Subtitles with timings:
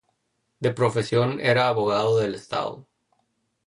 [0.59, 2.87] De profesión era abogado del Estado.